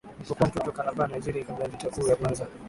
alipokuwa 0.17 0.49
mtoto 0.49 0.71
Calabar 0.71 1.09
Nigeria 1.11 1.43
kabla 1.45 1.63
ya 1.65 1.69
Vita 1.71 1.89
Kuu 1.89 2.07
ya 2.07 2.15
Kwanza 2.15 2.47